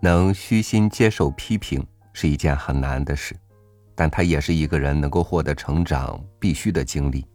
[0.00, 3.36] 能虚心接受批评是一件很难的事，
[3.94, 7.26] 但它也是一个人能够获得成长必须的经历。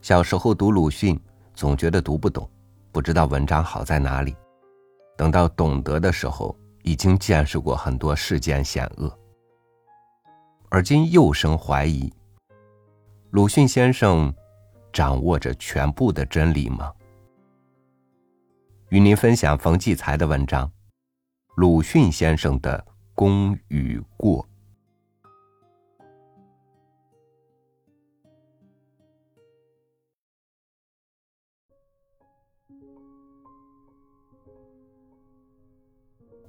[0.00, 1.20] 小时候读鲁迅，
[1.54, 2.48] 总觉得读不懂，
[2.90, 4.36] 不知道文章好在哪里。
[5.16, 9.18] 等到懂得的时候，已经见识过很多世间险恶。
[10.68, 12.12] 而今又生怀疑：
[13.30, 14.34] 鲁迅先生
[14.92, 16.92] 掌握着全部的真理吗？
[18.88, 20.70] 与您分享冯骥才的文章。
[21.58, 24.48] 鲁迅先生的功与过，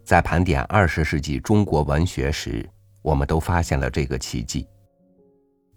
[0.03, 2.69] 在盘点二十世纪中国文学时，
[3.01, 4.67] 我们都发现了这个奇迹：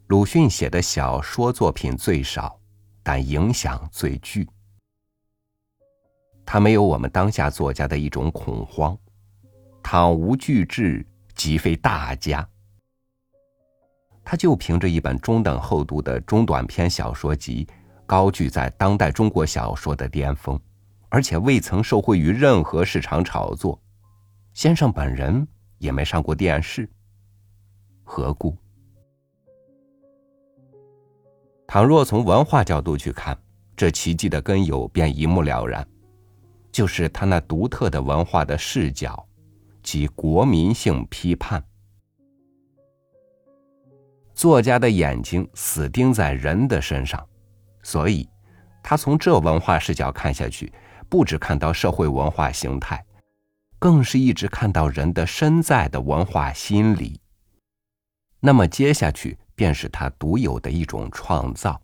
[0.09, 2.60] 鲁迅写的小说作品最少，
[3.02, 4.46] 但影响最巨。
[6.45, 8.95] 他没有我们当下作家的一种恐慌。
[9.83, 12.49] 倘无巨制，即非大家。
[14.25, 17.66] 他就凭着一本中等厚度的中短篇小说集，
[18.07, 20.59] 高居在当代中国小说的巅峰，
[21.09, 23.79] 而且未曾受惠于任何市场炒作。
[24.55, 25.47] 先生本人
[25.79, 26.88] 也没上过电视，
[28.05, 28.57] 何故？
[31.66, 33.37] 倘若从文化角度去看，
[33.77, 35.87] 这奇迹的根由便一目了然，
[36.71, 39.27] 就是他那独特的文化的视角。
[39.83, 41.63] 及国民性批判，
[44.35, 47.27] 作家的眼睛死盯在人的身上，
[47.83, 48.29] 所以，
[48.83, 50.73] 他从这文化视角看下去，
[51.09, 53.05] 不只看到社会文化形态，
[53.79, 57.21] 更是一直看到人的身在的文化心理。
[58.41, 61.80] 那么接下去便是他独有的一种创造，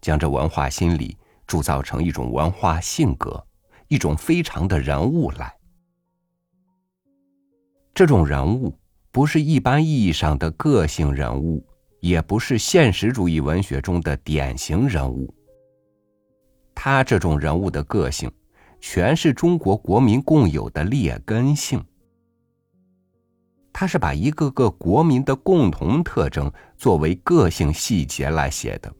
[0.00, 3.46] 将这文化心理铸造成一种文化性格，
[3.88, 5.54] 一种非常的人物来。
[7.96, 8.78] 这种人物
[9.10, 11.66] 不是一般意义上的个性人物，
[12.00, 15.34] 也不是现实主义文学中的典型人物。
[16.74, 18.30] 他这种人物的个性，
[18.80, 21.82] 全是中国国民共有的劣根性。
[23.72, 28.92] 他是把一个个国民的共同特征作为个性细节来写的，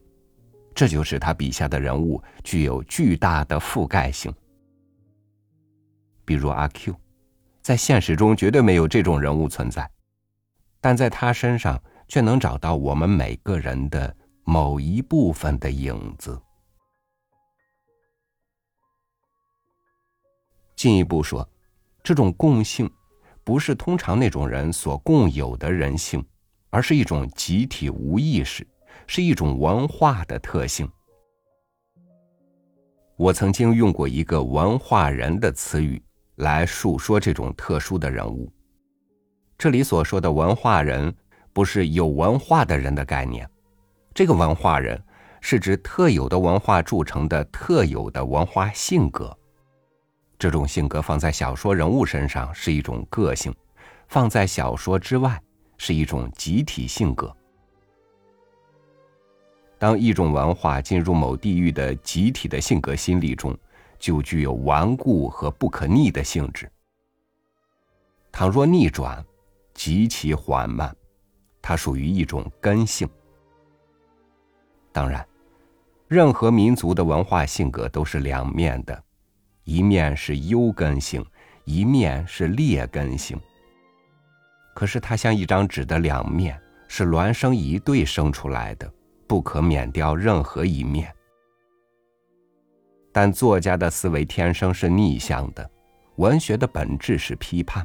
[0.73, 4.33] 这就是他笔下的人物具有巨大的覆盖性。
[6.25, 6.95] 比如阿 Q。
[7.67, 9.91] 在现实中绝对没有这种人物存在，
[10.79, 16.41] 但在他身上却能找到我们每个人的某一部分的影子。
[20.77, 21.45] 进一步说，
[22.01, 22.89] 这种共性
[23.43, 26.25] 不是通常那种人所共有的人性，
[26.69, 28.65] 而是一种集体无意识，
[29.07, 30.89] 是一种文化的特性。
[33.17, 36.01] 我曾经用过一个“文化人”的词语。
[36.37, 38.51] 来述说这种特殊的人物。
[39.57, 41.13] 这里所说的文化人，
[41.51, 43.47] 不是有文化的人的概念。
[44.13, 45.01] 这个文化人
[45.41, 49.35] 是指特有的文化铸成的特有的文化性格。
[50.37, 53.51] 这种性格放在小说人物身上是一种个性，
[54.07, 55.41] 放在小说之外
[55.77, 57.35] 是一种集体性格。
[59.79, 63.57] 当一种文化进入某地域的集体的性格心理中。
[63.99, 66.71] 就具有顽固和不可逆的性质。
[68.31, 69.25] 倘若逆转，
[69.73, 70.95] 极其缓慢，
[71.61, 73.07] 它属于一种根性。
[74.91, 75.27] 当然，
[76.07, 79.03] 任何民族的文化性格都是两面的，
[79.63, 81.25] 一面是优根性，
[81.65, 83.39] 一面是劣根性。
[84.73, 88.91] 可是它像一张纸的两面，是孪生一对生出来的，
[89.27, 91.13] 不可免掉任何一面。
[93.19, 95.67] 但作家的思维天生是逆向的，
[96.17, 97.83] 文学的本质是批判。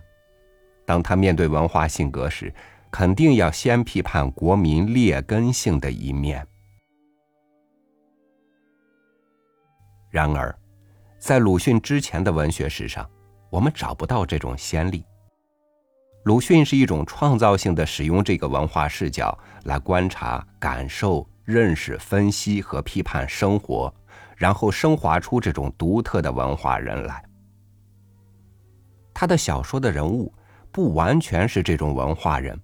[0.84, 2.52] 当他面对文化性格时，
[2.90, 6.46] 肯定要先批判国民劣根性的一面。
[10.10, 10.54] 然而，
[11.18, 13.08] 在鲁迅之前的文学史上，
[13.48, 15.02] 我们找不到这种先例。
[16.24, 23.90] 鲁迅是一种创造性的使用这个文化视角来观察、感受、认识、分析和批判生活。
[24.42, 27.24] 然后升华出这种独特的文化人来。
[29.14, 30.34] 他的小说的人物
[30.72, 32.60] 不完全是这种文化人，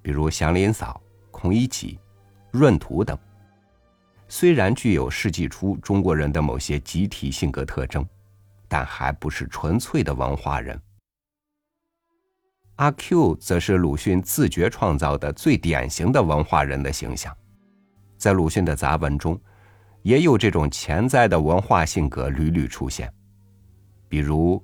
[0.00, 1.00] 比如祥林嫂、
[1.32, 1.98] 孔乙己、
[2.52, 3.18] 闰土等，
[4.28, 8.06] 虽然具有世纪初中国人的某些集体性格特征，
[8.68, 10.80] 但还不是纯粹的文化人。
[12.76, 17.36] 阿 Q 则是鲁迅自觉创造的最典型的文化人的形象，
[18.16, 19.36] 在鲁迅的杂文中。
[20.02, 23.12] 也有这种潜在的文化性格屡屡出现，
[24.08, 24.62] 比如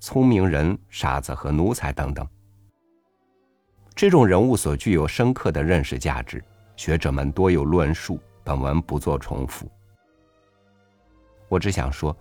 [0.00, 2.26] 聪明人、傻子和奴才等等。
[3.94, 6.42] 这种人物所具有深刻的认识价值，
[6.76, 9.70] 学者们多有论述，本文不做重复。
[11.48, 12.16] 我只想说，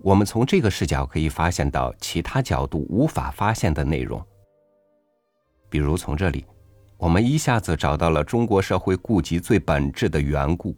[0.00, 4.24] 我们从这个视角可以发现到其他角度无法发现的内容。
[5.68, 6.46] 比如从这里，
[6.96, 10.74] 我们一下子找到了中国社会痼疾最本质的缘故，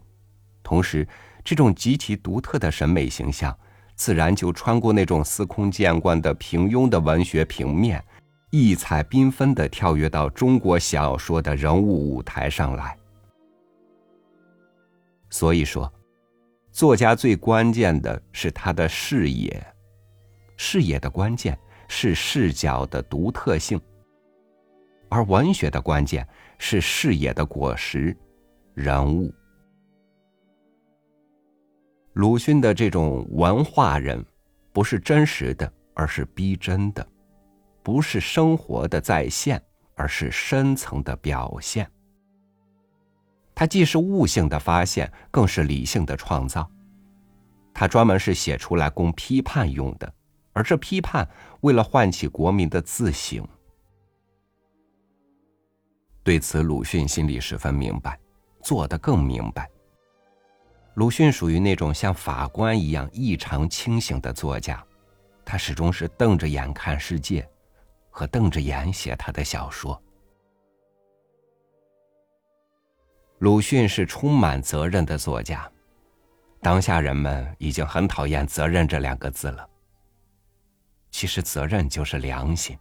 [0.62, 1.06] 同时，
[1.48, 3.58] 这种极其独特的审美形象，
[3.94, 8.04] 自然就穿过那种司空见惯的平庸的文学平面。
[8.50, 12.94] 异彩缤纷的跳跃到中国小说的人物舞台上来。
[15.30, 15.90] 所以说，
[16.70, 19.66] 作家最关键的是他的视野，
[20.58, 21.58] 视野的关键
[21.88, 23.80] 是视角的独特性，
[25.08, 26.28] 而文学的关键
[26.58, 28.14] 是视野的果实——
[28.76, 29.32] 人物。
[32.18, 34.26] 鲁迅的这种文化人，
[34.72, 37.08] 不是真实的，而是逼真的。
[37.80, 39.62] 不是生活的再现，
[39.94, 41.88] 而是深层的表现。
[43.54, 46.68] 它既是悟性的发现，更是理性的创造。
[47.72, 50.12] 它专门是写出来供批判用的，
[50.52, 51.24] 而这批判
[51.60, 53.46] 为了唤起国民的自省。
[56.24, 58.18] 对此，鲁迅心里十分明白，
[58.60, 59.70] 做得更明白。
[60.98, 64.84] 鲁迅属于那种像法官一样异常清醒的作家，
[65.44, 67.48] 他始终是瞪着眼看世界。
[68.10, 70.02] 和瞪着眼写他的小说。
[73.38, 75.70] 鲁迅是充满责任的作家，
[76.60, 79.64] 当下人们已经很讨厌“责任”这两个字了。
[81.12, 82.76] 其实，责任就是良心。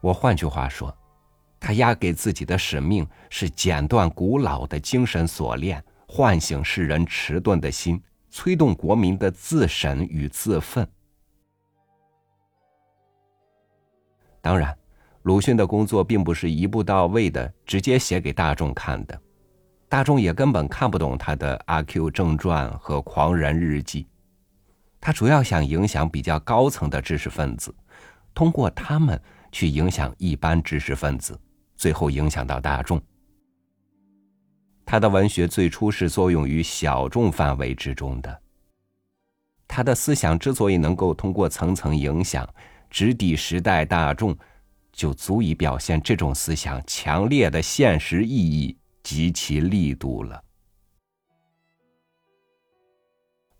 [0.00, 0.96] 我换句话说，
[1.60, 10.88] 他压给自己的使命是剪断古老的精神锁链，唤醒世人迟钝的心，催动国民的自审与自奋。
[14.40, 14.76] 当然，
[15.22, 19.20] 鲁迅的工作并不是一步到位的，直接写给大众看的，
[19.86, 24.04] 大众也根本看不懂他的《阿 Q 正传》和《狂人日记》。
[24.98, 27.74] 他主要想影响比较高层的知识分子，
[28.32, 29.20] 通过他们
[29.52, 31.38] 去影响一般知识分子，
[31.76, 32.98] 最后影响到大众。
[34.90, 38.40] 他的文学最初是作用于小众范围之中的。
[39.66, 42.48] 他的思想之所以能够通过层层影响。
[42.88, 44.34] 直抵时代大众，
[44.90, 50.42] 就足以表现这种思想强烈的现实意义及其力度了。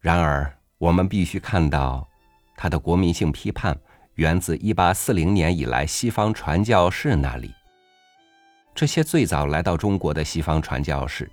[0.00, 2.08] 然而，我们必须看到，
[2.56, 3.78] 他的国民性批判
[4.14, 7.52] 源自一八四零年以来西方传教士那里。
[8.78, 11.28] 这些最早来到中国的西方传教士，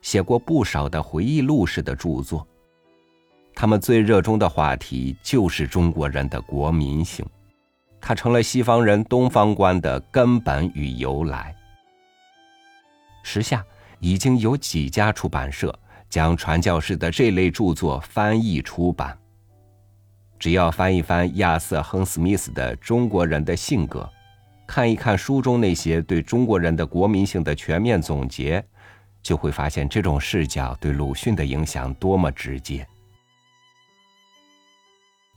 [0.00, 2.48] 写过不少的回忆录式的著作，
[3.54, 7.22] 他们最热衷的话题就是中国人的国民性。
[8.00, 11.54] 它成了西方人东方观的根本与由来。
[13.22, 13.62] 时下
[13.98, 15.78] 已经有几家出版社
[16.08, 19.14] 将传教士的这类著作翻译出版。
[20.38, 24.00] 只要翻一翻亚瑟·亨斯密斯的《中国人的性格》，
[24.66, 28.64] 看一看书中那些对中国人的国民性的全面总结，
[29.22, 32.86] 就会发现这种视角对鲁迅的影响多么直接。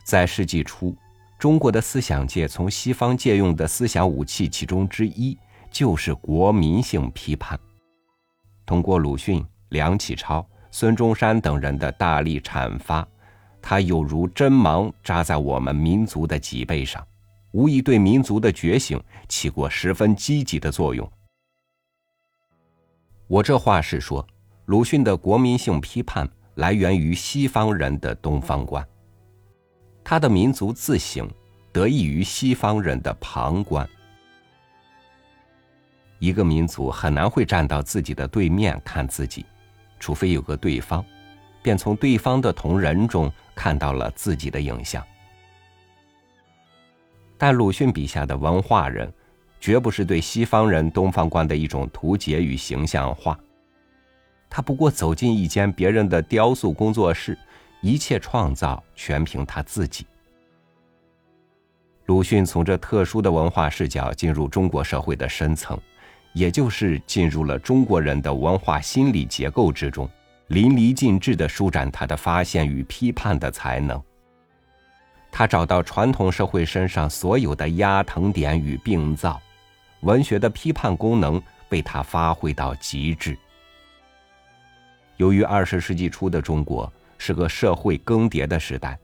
[0.04, 0.96] 在世纪初。
[1.38, 5.38] 中国的思想界从西方借用的思想武器其中之一，
[5.72, 7.58] 就是国民性批判。
[8.66, 13.08] 通过鲁迅、梁启超、孙中山等人的大力阐发，
[13.62, 17.08] 它有如针芒扎在我们民族的脊背上，
[17.52, 21.10] 无疑对民族的觉醒起过十分积极的作用。
[23.28, 24.26] 我这话是说，
[24.66, 28.88] 鲁迅的国民性批判来源于西方人的东方观。
[30.04, 31.30] 他的民族自省
[31.72, 33.88] 得益于西方人的旁观。
[36.18, 39.46] 一个民族很难会站到自己的对面看自己，
[40.00, 41.06] 除非有个对方，
[41.62, 45.06] 便从对方的同人中看到了自己的影像。
[47.40, 49.12] 但鲁迅笔下的文化人，
[49.60, 53.36] 绝不是对西方人东方观的一种图解与形象化。
[54.48, 57.36] 他不过走进一间别人的雕塑工作室。
[57.82, 60.06] 一切创造全凭他自己。
[62.08, 65.80] 鲁迅从这特殊的文化视角进入中国社会的深层，
[66.34, 70.10] 也就是进入了中国人的文化心理结构之中，
[70.48, 73.98] 淋漓尽致的舒展他的发现与批判的才能。
[75.32, 79.42] 他找到传统社会身上所有的压疼点与病灶，
[80.02, 83.38] 文学的批判功能被他发挥到极致。
[85.18, 86.92] 由于二十世纪初的中国。
[87.22, 88.98] 是个社会更迭的时代，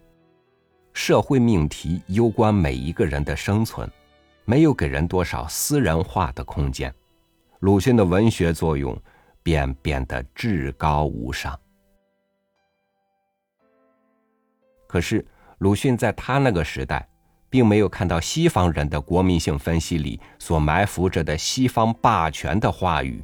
[0.93, 3.91] 社会命题攸关每一个人的生存，
[4.45, 6.95] 没有给人多少私人化的空间，
[7.59, 8.97] 鲁迅的文学作用
[9.43, 11.59] 便变得至高无上。
[14.87, 15.25] 可是，
[15.59, 17.07] 鲁迅在他那个时代，
[17.49, 23.23] 并没有看到西方人的国民性分析里所埋伏着的西方霸权的话语。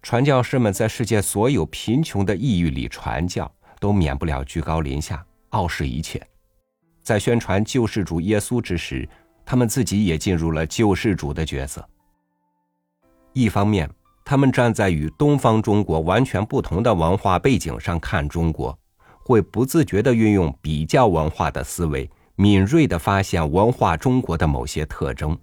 [0.00, 6.24] 传教士们在世界所有贫穷的异域里传教，都免不了居高临下、傲视一切。
[7.02, 9.08] 在宣传救世主耶稣之时，
[9.44, 11.86] 他们自己也进入了救世主的角色。
[13.32, 13.90] 一方面，
[14.24, 18.78] 他们站在与东方中国完全不同的文化背景上看中国，
[19.28, 25.38] 会不自觉地运用比较文化的思维，敏锐地发现文化中国的某些特征。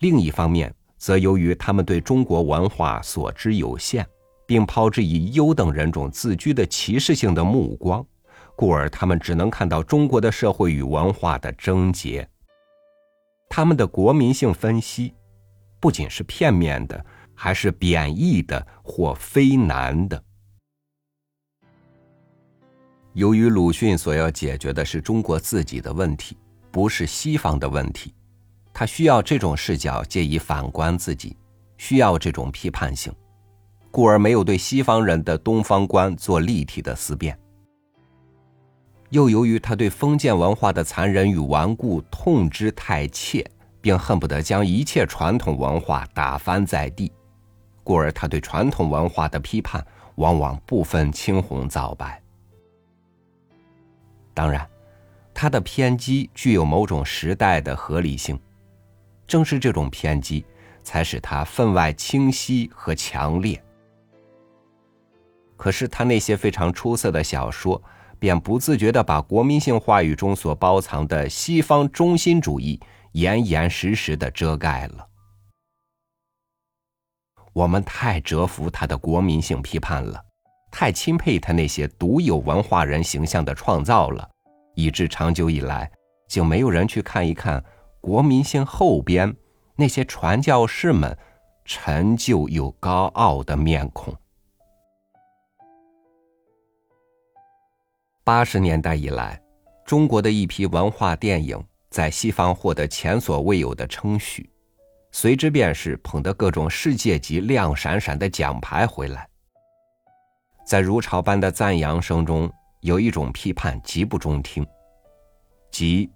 [0.00, 4.06] 另一方面，则由于他们对中国文化所知有限，
[4.46, 8.04] 并抛之以优等人种自居的歧视性的目光，
[8.54, 12.28] 故而他们只能看到中国的社会与文化的症结。
[13.48, 15.14] 他们的国民性分析，
[15.80, 17.02] 不仅是片面的，
[17.34, 20.22] 还是贬义的或非难的。
[23.16, 26.36] 由于鲁迅所要解决的是中国自己的问题，
[26.70, 28.12] 不是西方的问题。
[28.74, 31.34] 他需要这种视角借以反观自己，
[31.78, 33.10] 需要这种批判性，
[33.90, 37.38] 故而没有对西方人的东方观做立体的思辨。
[39.08, 43.42] 又由于他对封建文化的残忍与顽固痛之太切，
[43.80, 47.10] 并恨不得将一切传统文化打翻在地，
[47.82, 49.82] 故而他对传统文化的批判
[50.16, 52.22] 往往不分青红皂白。
[54.36, 54.68] 当然，
[55.32, 58.38] 他的偏激具有某种时代的合理性。
[59.26, 60.44] 正是这种偏激，
[60.82, 63.64] 才使他分外清晰和强烈。
[65.56, 67.82] 可是他那些非常出色的小说，
[68.18, 72.78] 便不自觉地把国民性话语中所包藏的西方中心主义
[73.12, 75.08] 严严实实地遮盖了。
[77.54, 80.22] 我们太折服他的国民性批判了，
[80.78, 84.28] 太钦佩他那些独有文化人形象的创造了，
[84.74, 85.90] 以致长久以来
[86.28, 87.64] 就没有人去看一看。
[87.98, 89.34] 国民性后边
[89.74, 91.16] 那些传教士们
[91.64, 94.14] 陈旧又高傲的面孔。
[98.22, 99.40] 八十年代以来，
[99.86, 104.50] 中国的一批文化电影在西方获得前所未有的称许，
[105.10, 109.26] 随之便是捧得各种世界级亮闪闪的奖牌回来。
[110.66, 114.66] 在如潮般的赞扬声中，有一种批判极不中听，
[115.70, 116.10] 即。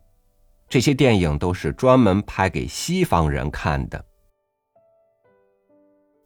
[0.69, 4.05] 这些电影都是专门拍给西方人看的。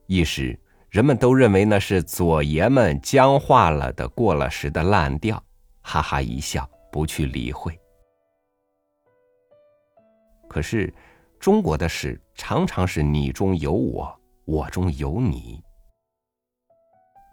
[0.06, 0.58] 一时，
[0.90, 5.42] 人们都认为那是左爷们僵化了的、过了时的烂调，
[5.80, 7.74] 哈哈一笑，不去理会。
[10.46, 10.92] 可是，
[11.40, 15.63] 中国的事常常是你中有我，我中有你。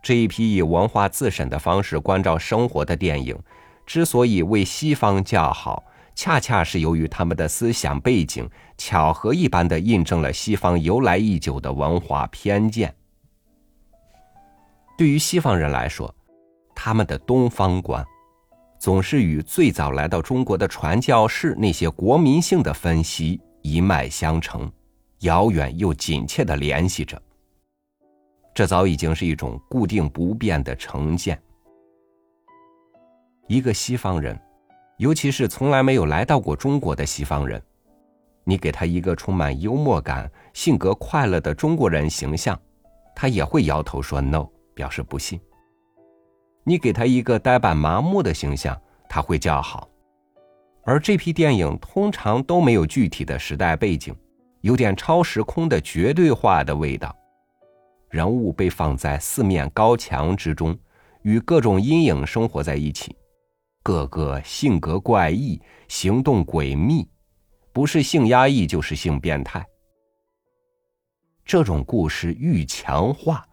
[0.01, 3.37] 这一批以文化自审的方式关照生活的电影，
[3.85, 5.83] 之所以为西方叫好。
[6.13, 12.93] 恰恰是由于他们的思想背景巧合一般的印证了西方由来已久的文化偏见。
[14.97, 16.13] 对于西方人来说，
[16.75, 18.05] 他们的东方观
[18.77, 24.69] 总是与最早来到中国的传教士那些国民性的分析一脉相承，
[25.19, 27.19] 遥远又紧切的联系着。
[28.61, 31.41] 这早已经是一种固定不变的成见。
[33.47, 34.39] 一个西方人。
[34.97, 37.59] 尤其是从来没有来到过中国的西方人，
[38.43, 42.55] 你给他一个充满幽默感、性格快乐的中国人形象，
[43.15, 45.41] 他也会摇头说 “no”，表示不信。
[46.63, 49.89] 你给他一个呆板麻木的形象，他会叫好。
[50.83, 54.15] 而这批电影通常都没有具体的时代背景，
[54.59, 57.15] 有点超时空的绝对化的味道。
[58.11, 60.77] 人物被放在四面高墙之中，
[61.21, 63.15] 与各种阴影生活在一起。
[63.83, 67.09] 个个性格怪异，行动诡秘，
[67.71, 69.65] 不是性压抑就是性变态。
[71.45, 73.43] 这种故事愈强化、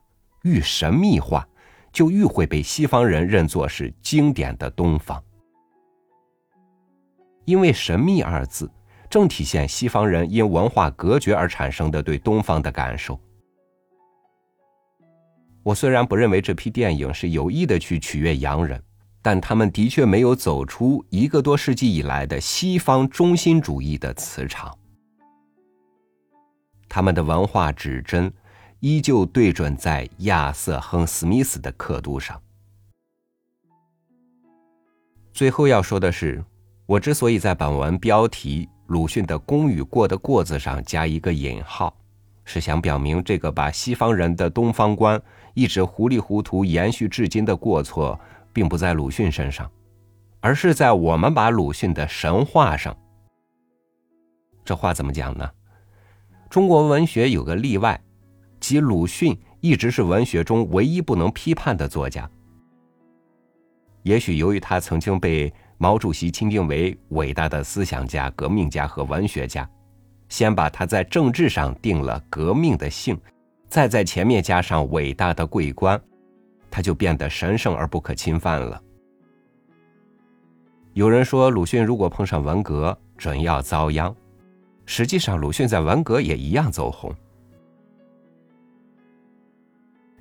[0.43, 1.49] 愈神秘化，
[1.93, 5.23] 就愈会被西方人认作是经典的东方。
[7.45, 8.71] 因为“神秘”二字，
[9.09, 13.19] 正体现西方人因文化隔绝而产生的对东方的感受。
[15.69, 18.83] 我虽然不认为这批电影是有意的去取悦洋人。
[19.21, 24.75] 但他们的确没有走出一个多世纪以来的西方中心主义的磁场，
[26.89, 28.33] 他们的文化指针
[28.81, 32.41] 依旧对准在亚瑟·亨·史密斯的刻度上。
[35.33, 36.43] 最后要说的是，
[36.87, 41.95] 我之所以在本文标题鲁迅的“功与过”的“过”字上加一个引号，
[42.51, 45.21] 是想表明这个把西方人的东方观
[45.53, 48.19] 一直糊里糊涂延续至今的过错，
[48.55, 49.71] 并不在鲁迅身上，
[50.41, 52.97] 而是在我们把鲁迅的神话上。
[54.65, 55.47] 这话怎么讲呢？
[56.49, 58.01] 中国文学有个例外，
[58.59, 62.27] 即鲁迅一直是文学中唯一不能批判的作家。
[64.05, 69.69] 也许由于他曾经被毛主席钦定为伟大的思想家、革命家和文学家，
[70.29, 73.19] 先把他在政治上定了革命的性，
[73.69, 76.01] 再在前面加上伟大的桂冠，
[76.71, 78.83] 他就变得神圣而不可侵犯了。
[80.93, 84.15] 有人说，鲁迅如果碰上文革，准要遭殃。
[84.85, 87.15] 实际上，鲁迅在文革也一样走红。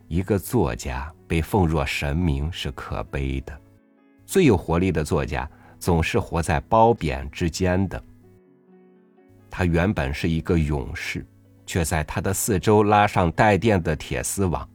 [0.08, 3.58] 一个作家被奉若神明是可悲的。
[4.26, 5.50] 最有活力的作家
[5.80, 8.02] 总是活在褒贬之间的。
[9.58, 11.26] 他原本是一个勇士，
[11.66, 14.70] 却在他的四周拉上带电的铁丝网。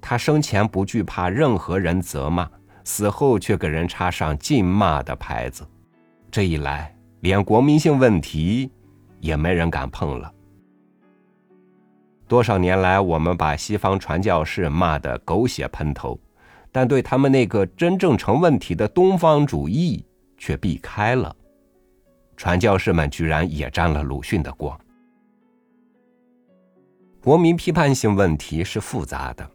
[0.00, 2.48] 他生前不惧怕任何人责骂，
[2.84, 5.66] 死后却给人插上禁骂的牌子。
[6.30, 8.70] 这一来，连国民性问题
[9.18, 10.32] 也没人敢碰了。
[12.28, 16.16] 多少年来，我们把西方传教士骂得狗血喷头。
[16.70, 20.06] 但对他们那个真正成问题的东方主义
[20.38, 21.34] 却避开了，
[22.40, 24.80] 传教士们居然也沾了鲁迅的光。
[27.22, 29.46] 国民批判性问题是复杂的，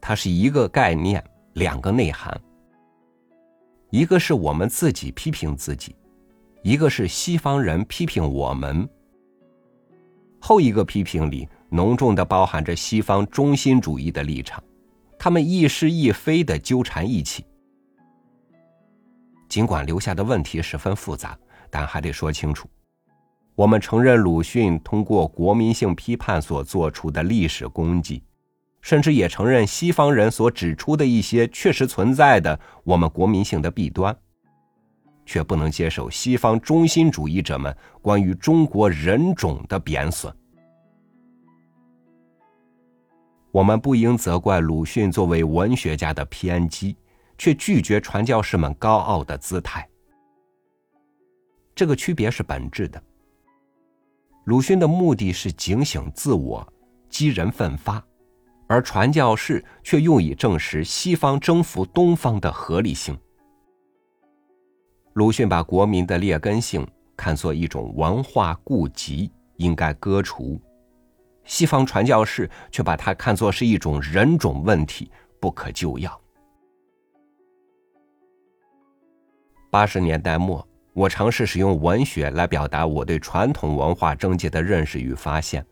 [0.00, 1.20] 它是一个概念，
[1.54, 2.40] 两个内涵。
[3.90, 5.96] 一个是我们自己批评自己，
[6.62, 8.88] 一个是西方人批评我们。
[10.40, 14.62] 后一个批评里浓重的包含着西方中心主义的立场。
[15.18, 17.44] 他们亦是亦非的纠缠一起，
[19.48, 21.36] 尽管留下的问题十分复杂，
[21.70, 22.68] 但还得说清楚。
[23.54, 28.22] 我们承认鲁迅通过国民性批判所做出的历史功绩，
[28.80, 34.16] 甚至也承认西方人所指出的一些确实存在的我们国民性的弊端，
[35.26, 40.34] 却不能接受西方中心主义者们关于中国人种的贬损。
[43.52, 46.96] 我们不应责怪鲁迅作为文学家的偏激，
[47.36, 49.89] 却拒绝传教士们高傲的姿态。
[51.80, 53.02] 这个区别是本质的。
[54.44, 56.70] 鲁迅的目的是警醒自我，
[57.08, 58.04] 激人奋发，
[58.68, 63.18] 而传教士却用以证实西方征服东方的合理性。
[65.14, 70.60] 鲁迅把国民的劣根性看作一种文化痼疾，应该割除。
[71.44, 76.20] 西方传教士却把它看作是一种人种问题，不可救药。
[79.70, 85.64] 八十年代末，我尝试使用文学来表达我对传统文化症结的认识与发现。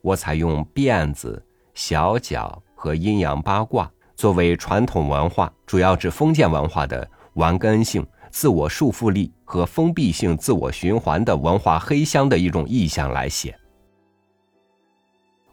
[0.00, 13.58] 我采用辫子、小脚和阴阳八卦作为传统文化，主要指封建文化的顽根性、自我束缚力和封闭性、自我循环的文化黑箱的一种意象来写。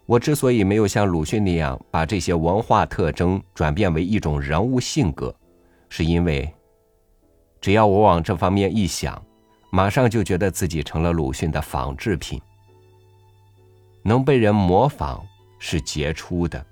[0.06, 5.36] 我之所以没有像鲁迅那样把这些文化特征转变为一种人物性格，
[5.89, 6.54] 是因为，
[7.65, 9.19] 只要我往这方面一想，
[9.71, 12.39] 马上就觉得自己成了鲁迅的仿制品。
[14.04, 15.25] 能被人模仿
[15.58, 16.63] 是杰出的，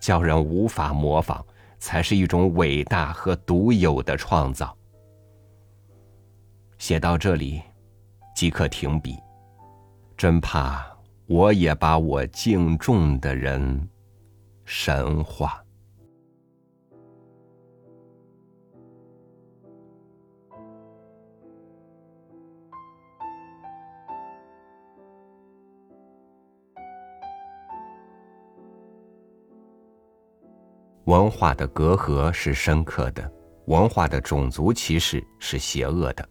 [0.00, 1.46] 叫人无法模仿
[1.78, 4.76] 才是一种伟大和独有的创造。
[6.76, 7.62] 写到这里，
[8.34, 9.16] 即刻停笔，
[10.16, 10.84] 真怕。
[11.26, 13.88] 我也把我敬重的人
[14.64, 15.63] 神化。
[31.06, 33.30] 文化的隔阂是深刻的，
[33.66, 36.26] 文化的种族歧视是邪恶的。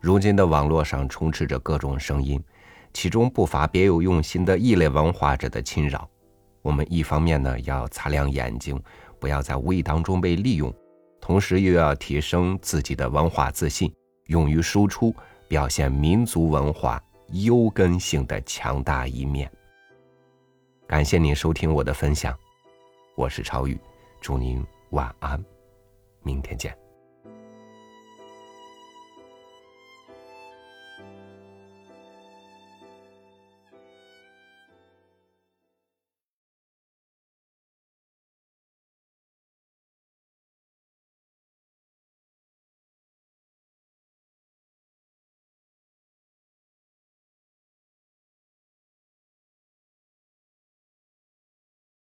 [0.00, 2.42] 如今的网络上充斥着各种声音。
[2.94, 6.06] 其中不乏别有用心的异类文化者的侵扰，
[6.60, 8.78] 我们一方面呢要擦亮眼睛，
[9.18, 10.70] 不要在无意当中被利用，
[11.18, 13.90] 同时又要提升自己的文化自信，
[14.26, 15.14] 勇于输出，
[15.48, 19.50] 表现民族文化优根性的强大一面。
[20.86, 22.36] 感谢您收听我的分享，
[23.16, 23.80] 我是超宇，
[24.22, 25.44] 祝您晚安，
[26.22, 26.81] 明天见。